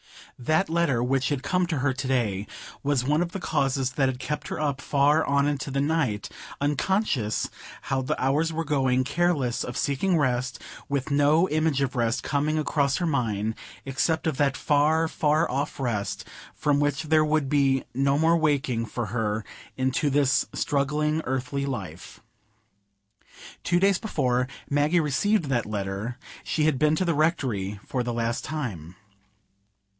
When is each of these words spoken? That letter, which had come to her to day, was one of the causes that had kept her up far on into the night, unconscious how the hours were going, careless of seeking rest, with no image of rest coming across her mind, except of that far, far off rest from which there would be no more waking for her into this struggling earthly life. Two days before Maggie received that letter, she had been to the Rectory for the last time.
That 0.39 0.67
letter, 0.67 1.03
which 1.03 1.29
had 1.29 1.43
come 1.43 1.67
to 1.67 1.77
her 1.77 1.93
to 1.93 2.07
day, 2.07 2.47
was 2.81 3.03
one 3.03 3.21
of 3.21 3.33
the 3.33 3.39
causes 3.39 3.91
that 3.91 4.09
had 4.09 4.17
kept 4.17 4.47
her 4.47 4.59
up 4.59 4.81
far 4.81 5.23
on 5.23 5.45
into 5.47 5.69
the 5.69 5.79
night, 5.79 6.27
unconscious 6.59 7.51
how 7.83 8.01
the 8.01 8.19
hours 8.19 8.51
were 8.51 8.63
going, 8.65 9.03
careless 9.03 9.63
of 9.63 9.77
seeking 9.77 10.17
rest, 10.17 10.57
with 10.89 11.11
no 11.11 11.47
image 11.49 11.81
of 11.81 11.95
rest 11.95 12.23
coming 12.23 12.57
across 12.57 12.97
her 12.97 13.05
mind, 13.05 13.53
except 13.85 14.25
of 14.25 14.37
that 14.37 14.57
far, 14.57 15.07
far 15.07 15.47
off 15.51 15.79
rest 15.79 16.27
from 16.55 16.79
which 16.79 17.03
there 17.03 17.23
would 17.23 17.47
be 17.47 17.83
no 17.93 18.17
more 18.17 18.35
waking 18.35 18.87
for 18.87 19.05
her 19.07 19.45
into 19.77 20.09
this 20.09 20.47
struggling 20.53 21.21
earthly 21.25 21.67
life. 21.67 22.19
Two 23.63 23.79
days 23.79 23.99
before 23.99 24.47
Maggie 24.67 24.99
received 24.99 25.45
that 25.45 25.67
letter, 25.67 26.17
she 26.43 26.63
had 26.63 26.79
been 26.79 26.95
to 26.95 27.05
the 27.05 27.13
Rectory 27.13 27.79
for 27.85 28.01
the 28.01 28.11
last 28.13 28.43
time. 28.43 28.95